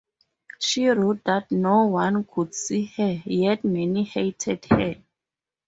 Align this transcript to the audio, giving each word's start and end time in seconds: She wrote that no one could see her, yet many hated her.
She 0.59 0.87
wrote 0.87 1.23
that 1.25 1.51
no 1.51 1.83
one 1.85 2.23
could 2.23 2.55
see 2.55 2.85
her, 2.97 3.21
yet 3.23 3.63
many 3.63 4.03
hated 4.03 4.65
her. 4.65 4.95